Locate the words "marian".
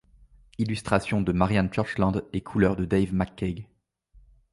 1.31-1.67